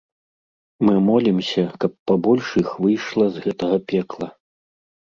[0.87, 4.27] Мы молімся, каб пабольш іх выйшла з гэтага пекла.